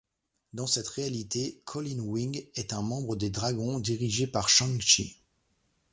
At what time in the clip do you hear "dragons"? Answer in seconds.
3.29-3.77